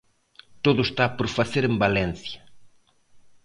Todo 0.65 0.79
está 0.87 1.05
por 1.17 1.27
facer 1.37 1.63
en 1.69 1.75
Valencia. 1.83 2.41